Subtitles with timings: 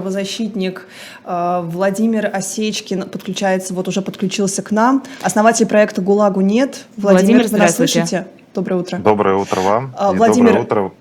[0.00, 0.86] правозащитник
[1.24, 5.04] э, Владимир Осечкин подключается, вот уже подключился к нам.
[5.22, 6.86] Основатель проекта «ГУЛАГу нет».
[6.96, 8.26] Владимир, Владимир вы нас слышите?
[8.54, 8.98] Доброе утро.
[8.98, 9.94] Доброе утро вам.
[9.96, 10.48] А, Владимир...
[10.48, 10.92] доброе утро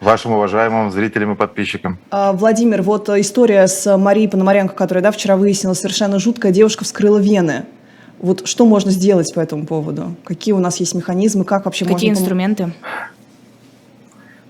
[0.00, 1.98] вашим уважаемым зрителям и подписчикам.
[2.10, 6.52] А, Владимир, вот история с Марией Пономаренко, которая да, вчера выяснила совершенно жуткая.
[6.52, 7.64] Девушка вскрыла вены.
[8.18, 10.14] Вот что можно сделать по этому поводу?
[10.24, 11.44] Какие у нас есть механизмы?
[11.44, 12.22] Как вообще Какие можно...
[12.22, 12.72] инструменты?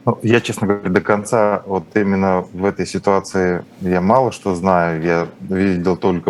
[0.06, 5.02] Ну, я, честно говоря, до конца вот именно в этой ситуации я мало что знаю.
[5.02, 6.28] Я видел только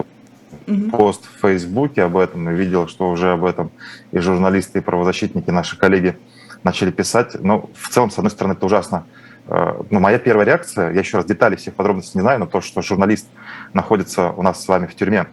[0.66, 0.90] угу.
[0.90, 3.70] пост в Фейсбуке об этом и видел, что уже об этом
[4.12, 6.16] и журналисты, и правозащитники, наши коллеги
[6.64, 7.36] начали писать.
[7.38, 9.04] Но в целом, с одной стороны, это ужасно.
[9.46, 12.62] Э, ну, моя первая реакция, я еще раз детали всех подробностей не знаю, но то,
[12.62, 13.28] что журналист
[13.74, 15.26] находится у нас с вами в тюрьме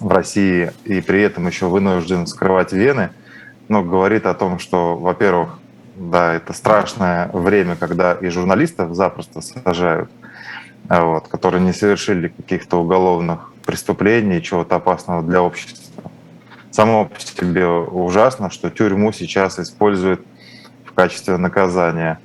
[0.00, 3.10] в России и при этом еще вынужден скрывать вены,
[3.68, 5.60] ну, говорит о том, что, во-первых,
[5.96, 10.10] да, это страшное время, когда и журналистов запросто сажают,
[10.88, 16.10] а вот, которые не совершили каких-то уголовных преступлений, чего-то опасного для общества.
[16.70, 20.20] Само по себе ужасно, что тюрьму сейчас используют
[20.84, 22.18] в качестве наказания.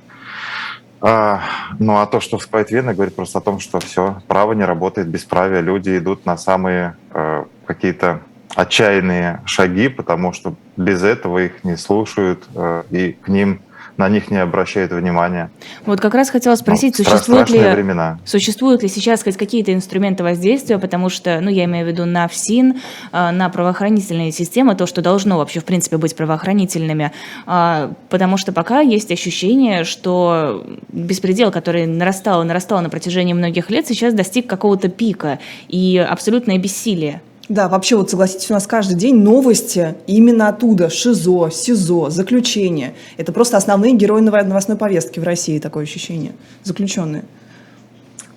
[1.00, 1.42] А,
[1.78, 5.08] ну а то, что вспает вены, говорит просто о том, что все, право не работает,
[5.08, 8.20] бесправие, люди идут на самые э, какие-то
[8.54, 13.62] отчаянные шаги, потому что без этого их не слушают э, и к ним
[14.00, 15.50] на них не обращают внимания.
[15.86, 18.18] Вот как раз хотела спросить, ну, существуют, ли, времена.
[18.24, 22.26] существуют ли сейчас хоть какие-то инструменты воздействия, потому что, ну, я имею в виду на
[22.26, 22.80] ФСИН,
[23.12, 27.12] э, на правоохранительные системы, то, что должно вообще, в принципе, быть правоохранительными,
[27.46, 33.70] э, потому что пока есть ощущение, что беспредел, который нарастал и нарастал на протяжении многих
[33.70, 37.20] лет, сейчас достиг какого-то пика и абсолютное бессилие.
[37.50, 42.94] Да, вообще вот согласитесь, у нас каждый день новости именно оттуда, ШИЗО, СИЗО, заключение.
[43.16, 46.30] Это просто основные герои новостной повестки в России, такое ощущение,
[46.62, 47.24] заключенные.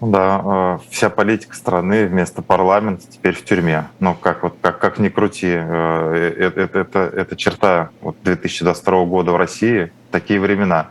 [0.02, 3.86] Да, э, вся политика страны вместо парламента теперь в тюрьме.
[4.00, 9.06] Ну, как, вот, как, как ни крути, э, это, это, это, это черта вот 2022
[9.06, 10.88] года в России, такие времена.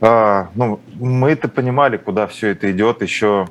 [0.00, 3.46] А, ну, мы это понимали, куда все это идет еще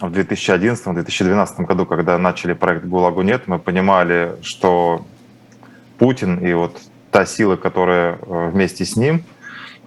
[0.00, 5.04] в 2011-2012 году, когда начали проект «ГУЛАГу нет», мы понимали, что
[5.98, 9.24] Путин и вот та сила, которая э, вместе с ним,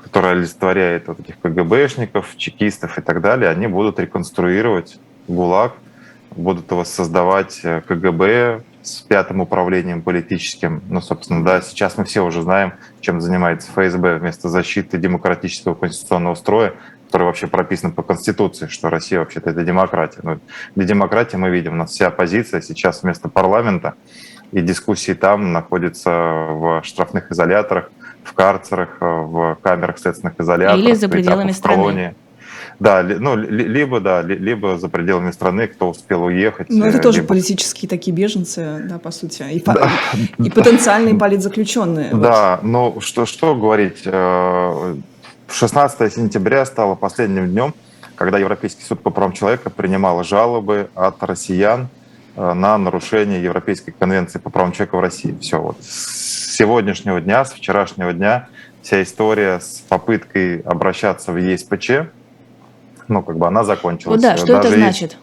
[0.03, 5.73] которая олицетворяет вот этих КГБшников, чекистов и так далее, они будут реконструировать ГУЛАГ,
[6.35, 10.81] будут его создавать э, КГБ с пятым управлением политическим.
[10.89, 16.35] Ну, собственно, да, сейчас мы все уже знаем, чем занимается ФСБ вместо защиты демократического конституционного
[16.35, 16.73] строя
[17.11, 20.21] который вообще прописан по Конституции, что Россия вообще-то это демократия.
[20.23, 20.39] Но
[20.75, 23.95] для демократии мы видим, у нас вся оппозиция сейчас вместо парламента,
[24.53, 27.91] и дискуссии там находятся в штрафных изоляторах,
[28.23, 30.79] в карцерах, в камерах следственных изоляторов.
[30.79, 32.15] Или за пределами страны.
[32.79, 36.67] Да, ну, либо, да, либо за пределами страны, кто успел уехать.
[36.69, 37.27] Ну, это тоже либо...
[37.27, 39.91] политические такие беженцы, да, по сути, и, да.
[40.39, 42.09] и потенциальные политзаключенные.
[42.13, 42.69] Да, вот.
[42.71, 44.95] ну, что, что говорить, э,
[45.61, 47.75] 16 сентября стало последним днем,
[48.15, 51.87] когда Европейский суд по правам человека принимал жалобы от россиян
[52.35, 55.37] э, на нарушение Европейской конвенции по правам человека в России.
[55.39, 58.47] Все, вот с сегодняшнего дня, с вчерашнего дня
[58.81, 62.09] вся история с попыткой обращаться в ЕСПЧ,
[63.07, 64.17] ну, как бы она закончилась.
[64.17, 65.17] О, да, что Даже это значит?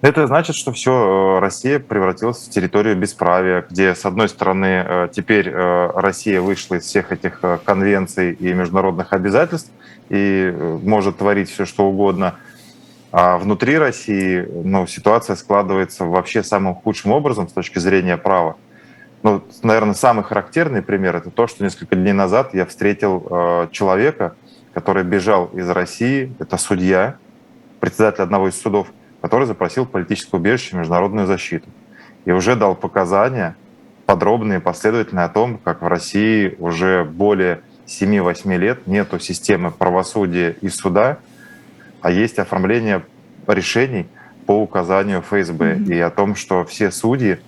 [0.00, 5.08] Это значит, что все, э, Россия превратилась в территорию бесправия, где, с одной стороны, э,
[5.12, 9.72] теперь э, Россия вышла из всех этих конвенций и международных обязательств
[10.08, 10.54] и
[10.84, 12.36] может творить все, что угодно,
[13.10, 18.56] а внутри России ну, ситуация складывается вообще самым худшим образом с точки зрения права.
[19.24, 24.36] Ну, наверное, самый характерный пример– это то, что несколько дней назад я встретил человека,
[24.72, 27.16] который бежал из России, это судья,
[27.80, 28.86] председатель одного из судов,
[29.20, 31.68] который запросил политическое убежище и международную защиту.
[32.24, 33.56] И уже дал показания
[34.06, 40.68] подробные, последовательные о том, как в России уже более 7-8 лет нету системы правосудия и
[40.68, 41.18] суда,
[42.00, 43.02] а есть оформление
[43.46, 44.06] решений
[44.46, 45.74] по указанию ФСБ.
[45.74, 45.94] Mm-hmm.
[45.94, 47.38] И о том, что все судьи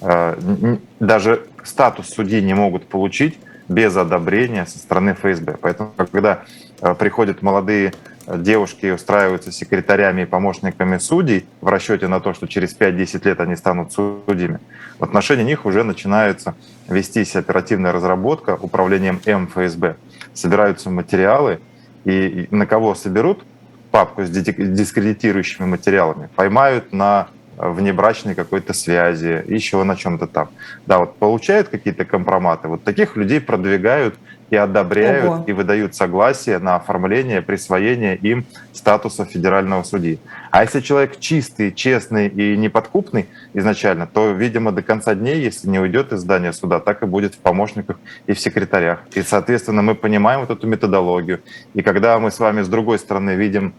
[0.00, 3.38] э, даже статус судьи не могут получить
[3.68, 5.56] без одобрения со стороны ФСБ.
[5.60, 6.44] Поэтому, когда
[6.80, 7.92] э, приходят молодые
[8.26, 13.56] девушки устраиваются секретарями и помощниками судей в расчете на то, что через 5-10 лет они
[13.56, 14.60] станут судьями,
[14.98, 16.54] в отношении них уже начинается
[16.88, 19.96] вестись оперативная разработка управлением МФСБ.
[20.34, 21.60] Собираются материалы,
[22.04, 23.44] и на кого соберут
[23.90, 30.48] папку с дискредитирующими материалами, поймают на внебрачной какой-то связи, еще на чем-то там.
[30.86, 34.14] Да, вот получают какие-то компроматы, вот таких людей продвигают
[34.50, 35.44] и одобряют, Ого.
[35.46, 40.20] и выдают согласие на оформление, присвоение им статуса федерального судьи.
[40.50, 45.80] А если человек чистый, честный и неподкупный изначально, то, видимо, до конца дней, если не
[45.80, 49.00] уйдет из здания суда, так и будет в помощниках и в секретарях.
[49.14, 51.40] И, соответственно, мы понимаем вот эту методологию.
[51.74, 53.74] И когда мы с вами с другой стороны видим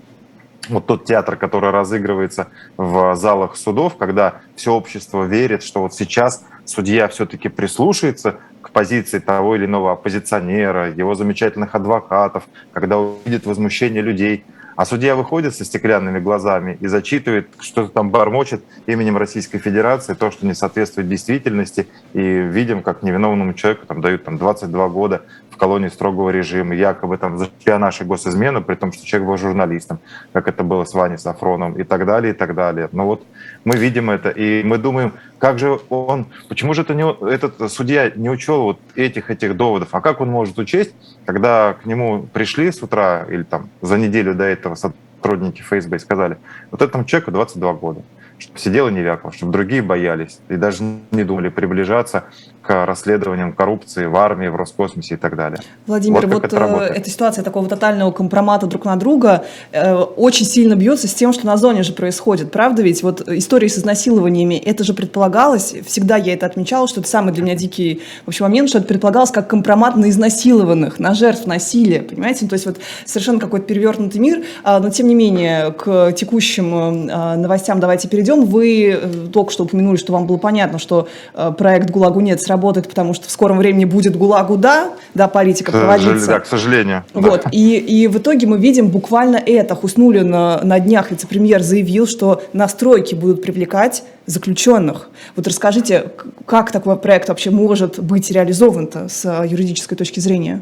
[0.69, 2.47] вот тот театр, который разыгрывается
[2.77, 9.19] в залах судов, когда все общество верит, что вот сейчас судья все-таки прислушается к позиции
[9.19, 12.43] того или иного оппозиционера, его замечательных адвокатов,
[12.73, 14.45] когда увидит возмущение людей–
[14.77, 20.29] а судья выходит со стеклянными глазами и зачитывает, что-то там бормочет именем Российской Федерации, то,
[20.29, 21.87] что не соответствует действительности.
[22.13, 25.23] И видим, как невиновному человеку там, дают там, 22 года
[25.57, 29.37] в колонии строгого режима, якобы там за шпионаж и госизмену, при том, что человек был
[29.37, 29.99] журналистом,
[30.31, 32.89] как это было с Ваней Сафроновым и так далее, и так далее.
[32.91, 33.25] Но вот
[33.65, 38.11] мы видим это, и мы думаем, как же он, почему же это не, этот судья
[38.15, 40.93] не учел вот этих, этих доводов, а как он может учесть,
[41.25, 45.99] когда к нему пришли с утра или там за неделю до этого сотрудники ФСБ и
[45.99, 46.37] сказали,
[46.69, 48.01] вот этому человеку 22 года
[48.39, 52.25] чтобы сидел и не вякал, чтобы другие боялись и даже не думали приближаться
[52.67, 55.59] к расследованиям коррупции в армии, в Роскосмосе и так далее.
[55.85, 60.75] Владимир, вот, вот э, эта ситуация такого тотального компромата друг на друга э, очень сильно
[60.75, 63.03] бьется с тем, что на зоне же происходит, правда ведь?
[63.03, 67.43] Вот истории с изнасилованиями, это же предполагалось, всегда я это отмечала, что это самый для
[67.43, 72.39] меня дикий вообще момент, что это предполагалось как компромат на изнасилованных, на жертв насилия, понимаете?
[72.43, 77.07] Ну, то есть вот совершенно какой-то перевернутый мир, а, но тем не менее к текущим
[77.09, 78.45] э, новостям давайте перейдем перейдем.
[78.45, 82.87] Вы э, только что упомянули, что вам было понятно, что э, проект «ГУЛАГу нет» сработает,
[82.87, 86.27] потому что в скором времени будет «ГУЛАГу да», да, политика проводится.
[86.27, 87.03] Да, к сожалению.
[87.13, 87.49] Вот, да.
[87.51, 89.75] и, и в итоге мы видим буквально это.
[89.75, 95.09] Хуснулин на, на днях вице-премьер заявил, что настройки будут привлекать заключенных.
[95.35, 96.11] Вот расскажите,
[96.45, 100.61] как такой проект вообще может быть реализован-то с э, юридической точки зрения?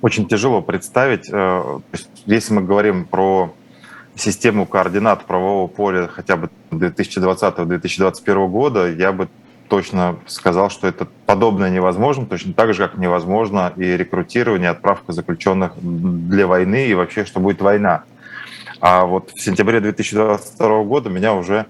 [0.00, 1.28] Очень тяжело представить,
[2.24, 3.52] если мы говорим про
[4.20, 9.28] систему координат правового поля хотя бы 2020-2021 года, я бы
[9.68, 15.72] точно сказал, что это подобное невозможно, точно так же, как невозможно и рекрутирование, отправка заключенных
[15.80, 18.04] для войны и вообще, что будет война.
[18.80, 21.66] А вот в сентябре 2022 года меня уже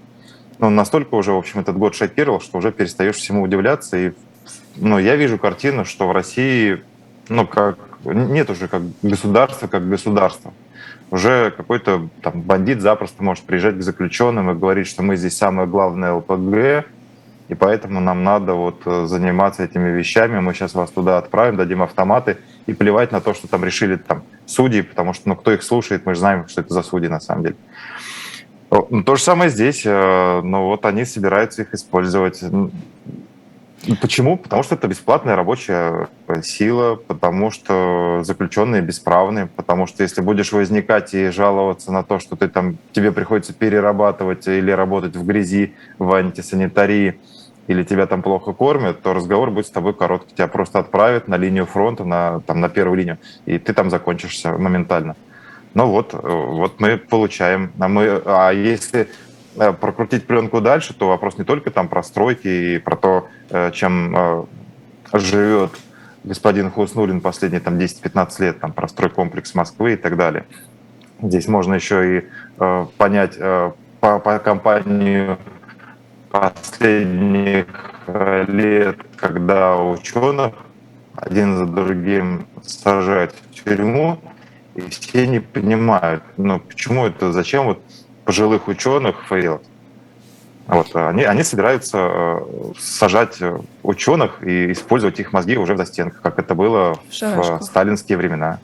[0.59, 3.97] ну, настолько уже, в общем, этот год шокировал, что уже перестаешь всему удивляться.
[3.97, 4.11] И
[4.75, 6.81] ну, я вижу картину, что в России
[7.29, 10.53] ну, как, нет уже как государства, как государства
[11.11, 15.67] уже какой-то там бандит запросто может приезжать к заключенным и говорить, что мы здесь самое
[15.67, 16.85] главное ЛПГ,
[17.49, 21.81] и поэтому нам надо вот э, заниматься этими вещами, мы сейчас вас туда отправим, дадим
[21.81, 22.37] автоматы,
[22.67, 26.05] и плевать на то, что там решили там судьи, потому что ну, кто их слушает,
[26.05, 27.55] мы же знаем, что это за судьи на самом деле.
[28.69, 32.43] Ну, то же самое здесь, э, но вот они собираются их использовать.
[34.01, 34.37] Почему?
[34.37, 40.51] Потому что это бесплатная рабочая э, сила, потому что заключенные бесправные, потому что если будешь
[40.51, 45.73] возникать и жаловаться на то, что ты там, тебе приходится перерабатывать или работать в грязи,
[45.97, 47.19] в антисанитарии,
[47.67, 50.33] или тебя там плохо кормят, то разговор будет с тобой короткий.
[50.33, 54.51] Тебя просто отправят на линию фронта, на, там, на первую линию, и ты там закончишься
[54.53, 55.15] моментально.
[55.73, 57.71] Ну вот, э, вот мы получаем.
[57.79, 59.07] А, мы, а если
[59.79, 64.15] прокрутить пленку дальше, то вопрос не только там про стройки и про то, э, чем
[64.15, 64.45] э,
[65.13, 65.71] живет
[66.23, 70.45] господин Хуснулин последние там 10-15 лет, там про стройкомплекс Москвы и так далее.
[71.21, 72.25] Здесь можно еще и
[72.59, 75.37] э, понять э, по, по компанию
[76.31, 77.65] последних
[78.47, 80.53] лет, когда ученых
[81.15, 84.19] один за другим сажают в тюрьму,
[84.75, 87.81] и все не понимают, ну почему это, зачем вот
[88.29, 89.59] пожилых ученых фейлов.
[90.67, 92.39] Вот, они, они собираются э,
[92.77, 93.39] сажать
[93.81, 97.57] ученых и использовать их мозги уже в застенках, как это было Шарашко.
[97.57, 98.59] в сталинские времена.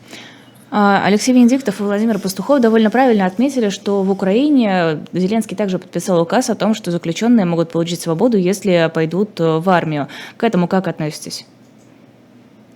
[0.69, 6.21] А, Алексей Венедиктов и Владимир Пастухов довольно правильно отметили, что в Украине Зеленский также подписал
[6.21, 10.09] указ о том, что заключенные могут получить свободу, если пойдут в армию.
[10.37, 11.47] К этому как относитесь?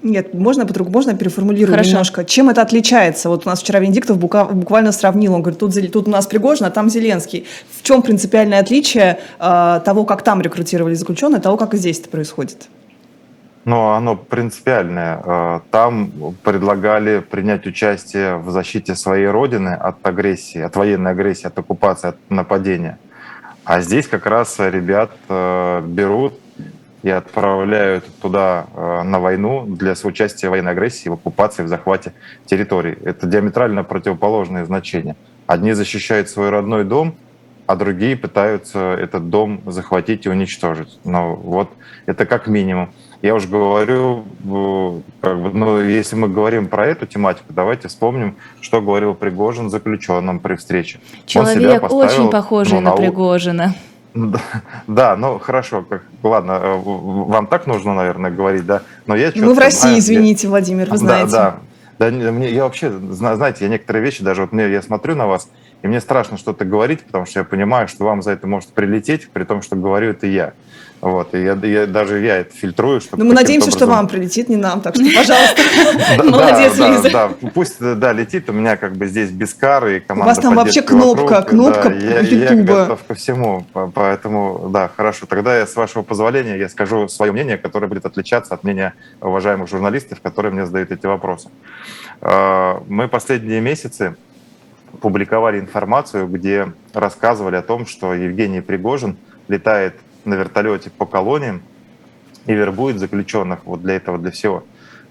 [0.02, 1.90] Нет, можно по-другому, можно переформулировать Хорошо.
[1.90, 2.24] немножко.
[2.24, 3.28] Чем это отличается?
[3.28, 6.70] Вот у нас вчера Венедиктов буквально сравнил, он говорит, тут, тут у нас Пригожин, а
[6.70, 7.46] там Зеленский.
[7.70, 12.10] В чем принципиальное отличие э, того, как там рекрутировали заключенные, того, как и здесь это
[12.10, 12.70] происходит?
[13.66, 15.22] Ну, оно принципиальное.
[15.24, 16.10] Э, там
[16.44, 22.18] предлагали принять участие в защите своей родины от агрессии, от военной агрессии, от оккупации, от
[22.30, 22.98] нападения.
[23.66, 26.40] А здесь как раз ребят э, берут
[27.04, 32.14] и отправляют туда э, на войну для соучастия в военной агрессии, в оккупации, в захвате
[32.46, 32.98] территорий.
[33.04, 35.16] Это диаметрально противоположные значения.
[35.48, 37.16] Одни защищают свой родной дом,
[37.68, 41.00] а другие пытаются этот дом захватить и уничтожить.
[41.04, 41.70] Ну, вот
[42.08, 42.90] это как минимум.
[43.22, 44.26] Я уже говорю,
[45.22, 50.40] как бы, ну, если мы говорим про эту тематику, давайте вспомним, что говорил Пригожин заключенным
[50.40, 51.00] при встрече.
[51.26, 53.76] Человек очень похожий ну, на, на Пригожина.
[54.28, 54.42] Да,
[54.88, 59.54] да, ну хорошо, как, ладно, э, вам так нужно, наверное, говорить, да, но я Мы
[59.54, 61.32] в России, знаю, извините, я, Владимир, вы знаете.
[61.32, 61.60] Да,
[62.00, 65.28] да, да, мне, я вообще, знаете, я некоторые вещи, даже вот мне, я смотрю на
[65.28, 65.50] вас,
[65.82, 69.30] и мне страшно что-то говорить, потому что я понимаю, что вам за это может прилететь,
[69.30, 70.54] при том, что говорю это я.
[71.02, 73.00] Вот, и я, я, даже я это фильтрую.
[73.00, 73.80] Чтобы Но мы надеемся, образом...
[73.80, 75.62] что вам прилетит, не нам, так что, пожалуйста,
[76.24, 77.10] молодец, Лиза.
[77.12, 80.40] Да, пусть, да, летит, у меня как бы здесь без кары, и команда У вас
[80.40, 85.26] там вообще кнопка, кнопка Я готов ко всему, поэтому, да, хорошо.
[85.26, 89.70] Тогда я, с вашего позволения, я скажу свое мнение, которое будет отличаться от мнения уважаемых
[89.70, 91.50] журналистов, которые мне задают эти вопросы.
[92.22, 94.18] А, мы последние месяцы
[95.00, 99.96] публиковали информацию, где рассказывали о том, что Евгений Пригожин летает
[100.30, 101.62] на вертолете по колониям
[102.46, 104.64] и вербует заключенных вот для этого, для всего.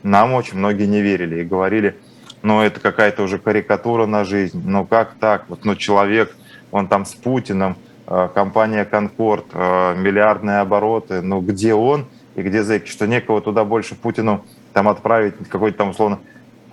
[0.02, 1.96] Нам очень многие не верили и говорили,
[2.42, 6.34] ну это какая-то уже карикатура на жизнь, ну как так, вот ну человек,
[6.70, 12.06] он там с Путиным, э, компания «Конкорд», э, миллиардные обороты, ну где он
[12.36, 16.20] и где зэки, что некого туда больше Путину там отправить, какой-то там условно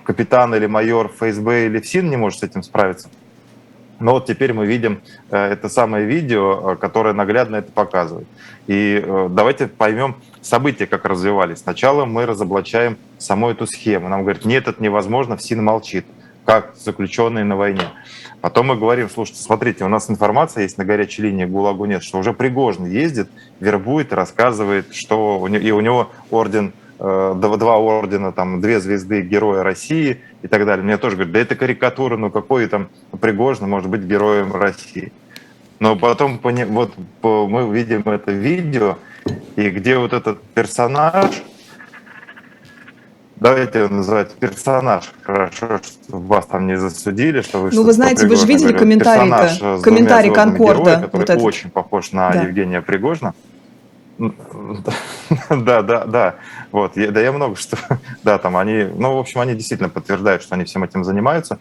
[0.04, 3.10] капитан или майор ФСБ или ФСИН не может с этим справиться.
[4.00, 8.28] Но вот теперь мы видим э, это самое видео, э, которое наглядно это показывает.
[8.68, 11.60] И э, давайте поймем события, как развивались.
[11.60, 14.10] Сначала мы разоблачаем саму эту схему.
[14.10, 16.06] Нам говорят, нет, это невозможно, ФСИН молчит,
[16.46, 17.88] как заключенные на войне.
[18.42, 22.20] Потом мы говорим, слушайте, смотрите, у нас информация есть на горячей линии ГУЛАГу нет, что
[22.20, 28.62] уже Пригожин ездит, вербует, рассказывает, что у него, и у него орден два ордена, там,
[28.62, 30.86] две звезды Героя России и так далее.
[30.86, 35.12] Мне тоже говорят, да это карикатура, ну какой там Пригожин может быть героем России.
[35.80, 39.00] Но потом вот мы видим это видео,
[39.56, 41.32] и где вот этот персонаж,
[43.38, 48.28] давайте его называть персонаж, хорошо, что вас там не засудили, что вы Ну, вы знаете,
[48.28, 51.10] вы же видели комментарий комментарий Конкорда.
[51.12, 52.44] Который вот очень похож на да.
[52.44, 53.34] Евгения Пригожина.
[55.50, 56.36] Да, да, да.
[56.72, 57.78] Вот, я, да, я много что,
[58.24, 61.60] да, там они, ну, в общем, они действительно подтверждают, что они всем этим занимаются.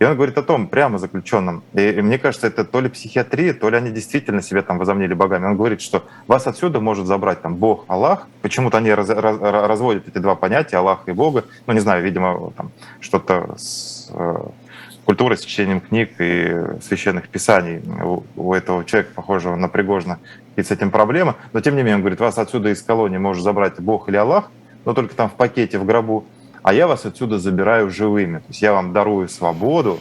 [0.00, 1.62] И он говорит о том, прямо заключенным.
[1.74, 5.12] И, и мне кажется, это то ли психиатрия, то ли они действительно себя там возомнили
[5.12, 5.44] богами.
[5.44, 8.26] Он говорит, что вас отсюда может забрать там Бог, Аллах.
[8.40, 11.44] Почему-то они раз, раз, разводят эти два понятия, Аллах и Бога.
[11.66, 14.36] Ну, не знаю, видимо, там что-то с э,
[15.04, 20.18] культурой, с чтением книг и священных писаний у, у этого человека, похожего на Пригожина,
[20.56, 21.36] и с этим проблема.
[21.52, 24.50] Но тем не менее, он говорит, вас отсюда из колонии может забрать Бог или Аллах,
[24.84, 26.24] но только там в пакете, в гробу,
[26.62, 28.38] а я вас отсюда забираю живыми.
[28.38, 30.00] То есть я вам дарую свободу,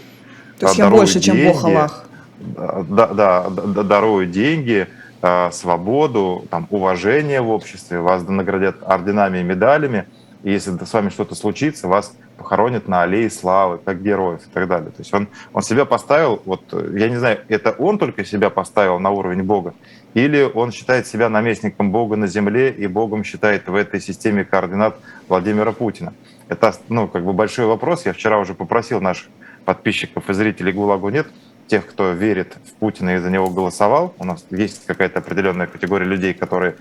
[0.59, 2.05] То есть я больше, деньги, чем Бог Аллах.
[2.39, 4.87] Да, да, да, дарую деньги,
[5.21, 10.05] а, свободу, там, уважение в обществе, вас наградят орденами и медалями,
[10.43, 14.67] и если с вами что-то случится, вас похоронят на аллее славы, как героев и так
[14.67, 14.89] далее.
[14.89, 18.99] То есть он, он себя поставил, вот я не знаю, это он только себя поставил
[18.99, 19.73] на уровень Бога,
[20.13, 24.97] или он считает себя наместником Бога на земле, и Богом считает в этой системе координат
[25.27, 26.13] Владимира Путина.
[26.47, 28.05] Это ну, как бы большой вопрос.
[28.05, 29.27] Я вчера уже попросил наших
[29.65, 31.27] подписчиков и зрителей ГУЛАГу нет,
[31.67, 34.15] тех, кто верит в Путина и за него голосовал.
[34.17, 36.75] У нас есть какая-то определенная категория людей, которые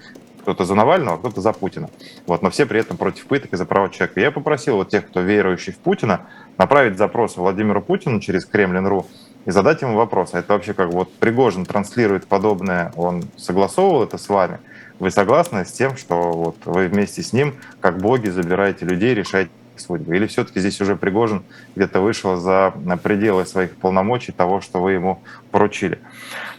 [0.49, 1.91] кто-то за Навального, а кто-то за Путина.
[2.27, 4.19] Вот, но все при этом против пыток и за права человека.
[4.19, 6.23] Я попросил вот тех, кто верующий в Путина,
[6.57, 9.07] направить запрос Владимиру Путину через Кремлин.ру
[9.45, 14.17] и задать ему вопрос, а это вообще как вот Пригожин транслирует подобное, он согласовывал это
[14.17, 14.59] с вами?
[14.99, 19.51] Вы согласны с тем, что вот вы вместе с ним, как боги, забираете людей, решаете
[19.81, 20.17] судьбы?
[20.17, 21.43] Или все-таки здесь уже Пригожин
[21.77, 25.21] где-то вышел за пределы своих полномочий того, что вы ему
[25.51, 25.99] поручили?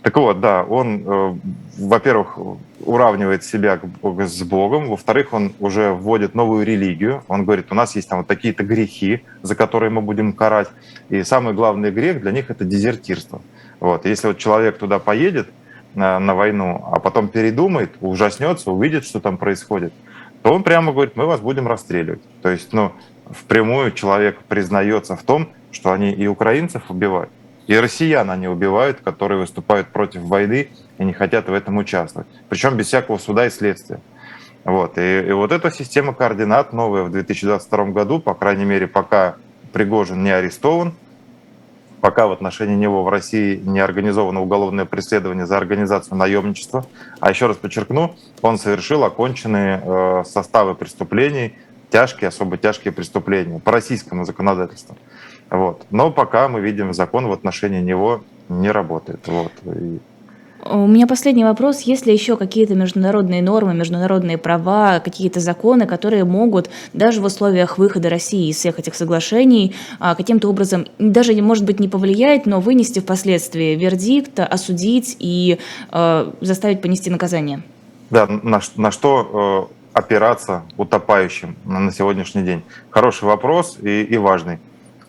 [0.02, 1.36] Так вот, да, он, э,
[1.78, 2.40] во-первых,
[2.80, 7.24] уравнивает себя с Богом, во-вторых, он уже вводит новую религию.
[7.28, 10.70] Он говорит, у нас есть там вот такие-то грехи, за которые мы будем карать.
[11.10, 13.42] И самый главный грех для них это дезертирство.
[13.80, 14.06] Вот.
[14.06, 15.50] Если вот человек туда поедет
[15.96, 19.94] на, на войну, а потом передумает, ужаснется, увидит, что там происходит,
[20.42, 22.22] то он прямо говорит, мы вас будем расстреливать.
[22.42, 22.94] То есть, ну,
[23.30, 27.30] впрямую человек признается в том, что они и украинцев убивают,
[27.68, 32.28] и россиян они убивают, которые выступают против войны и не хотят в этом участвовать.
[32.50, 34.00] Причем без всякого суда и следствия.
[34.64, 34.98] Вот.
[34.98, 39.36] И, и вот эта система координат новая в 2022 году, по крайней мере, пока
[39.72, 40.94] Пригожин не арестован,
[42.02, 46.86] пока в отношении него в России не организовано уголовное преследование за организацию наемничества.
[47.20, 51.56] А еще раз подчеркну, он совершил оконченные э, составы преступлений,
[51.90, 54.98] тяжкие, особо тяжкие преступления по российскому законодательству.
[55.50, 55.86] Вот.
[55.90, 59.28] Но пока мы видим, закон в отношении него не работает.
[59.28, 59.52] Вот.
[59.66, 60.00] И
[60.66, 61.82] У меня последний вопрос.
[61.82, 67.78] Есть ли еще какие-то международные нормы, международные права, какие-то законы, которые могут даже в условиях
[67.78, 72.60] выхода России из всех этих соглашений а, каким-то образом, даже, может быть, не повлиять, но
[72.60, 75.60] вынести впоследствии вердикт, осудить и
[75.92, 77.64] э, заставить понести наказание?
[78.10, 82.64] Да, на, на что э, опираться утопающим на сегодняшний день?
[82.90, 84.60] Хороший вопрос и, и важный.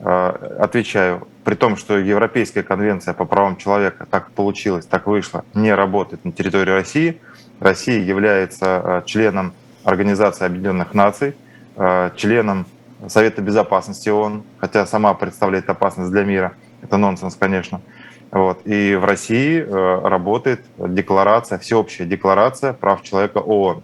[0.02, 5.74] Э, отвечаю, при том, что Европейская конвенция по правам человека так получилось, так вышло, не
[5.74, 7.20] работает на территории России.
[7.60, 9.52] Россия является э, членом
[9.84, 11.34] Организации Объединенных Наций,
[11.76, 12.66] э, членом
[13.08, 16.54] Совета Безопасности ООН, хотя сама представляет опасность для мира.
[16.80, 17.82] Это нонсенс, конечно.
[18.30, 18.60] Вот.
[18.64, 23.82] И в России работает декларация, всеобщая декларация прав человека ООН.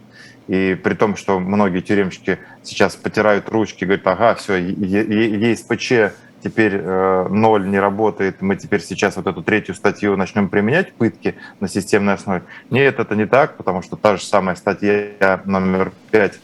[0.49, 7.27] И при том, что многие тюремщики сейчас потирают ручки, говорят, ага, все, ЕСПЧ теперь э,
[7.29, 12.15] ноль не работает, мы теперь сейчас вот эту третью статью начнем применять, пытки на системной
[12.15, 12.43] основе.
[12.71, 16.39] Нет, это не так, потому что та же самая статья номер пять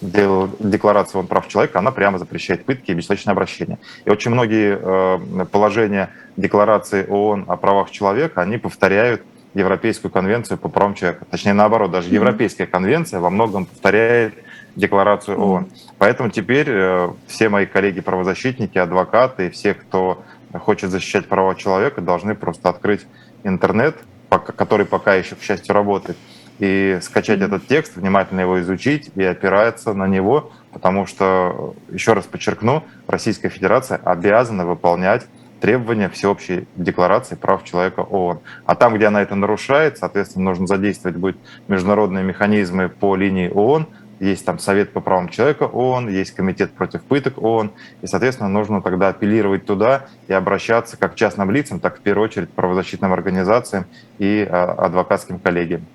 [0.00, 3.78] Декларации прав человека, она прямо запрещает пытки и бессрочное обращение.
[4.04, 9.22] И очень многие э, положения Декларации ООН о правах человека, они повторяют
[9.54, 11.24] Европейскую конвенцию по правам человека.
[11.30, 14.34] Точнее, наоборот, даже Европейская конвенция во многом повторяет
[14.76, 15.68] Декларацию ООН.
[15.98, 22.34] Поэтому теперь э, все мои коллеги-правозащитники, адвокаты и все, кто хочет защищать права человека, должны
[22.34, 23.06] просто открыть
[23.42, 23.96] интернет,
[24.28, 26.16] который пока еще, к счастью, работает,
[26.58, 32.26] и скачать этот текст, внимательно его изучить и опираться на него, потому что, еще раз
[32.26, 35.26] подчеркну, Российская Федерация обязана выполнять
[35.60, 38.40] требования Всеобщей декларации прав человека ООН.
[38.64, 41.36] А там, где она это нарушает, соответственно, нужно задействовать будет
[41.68, 43.86] международные механизмы по линии ООН,
[44.20, 47.70] есть там Совет по правам человека ООН, есть Комитет против пыток ООН,
[48.02, 52.24] и, соответственно, нужно тогда апеллировать туда и обращаться как к частным лицам, так в первую
[52.24, 53.86] очередь к правозащитным организациям
[54.18, 55.86] и а, адвокатским коллегиям.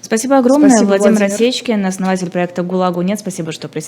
[0.00, 3.18] Спасибо огромное, Спасибо, Владимир, Владимир Осечкин, основатель проекта «ГУЛАГу нет».
[3.18, 3.80] Спасибо, что присутствовали.